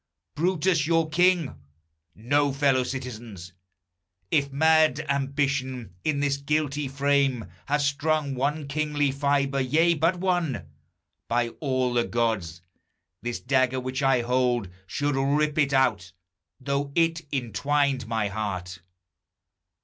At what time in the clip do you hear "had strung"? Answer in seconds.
7.67-8.33